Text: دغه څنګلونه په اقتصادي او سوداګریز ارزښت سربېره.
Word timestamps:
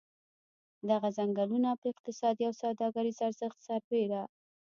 دغه 0.89 1.09
څنګلونه 1.17 1.69
په 1.79 1.85
اقتصادي 1.93 2.43
او 2.47 2.53
سوداګریز 2.63 3.17
ارزښت 3.27 3.57
سربېره. 3.67 4.23